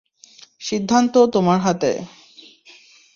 সিদ্ধান্ত 0.61 1.13
তোমার 1.33 1.57
হাতে। 1.59 1.91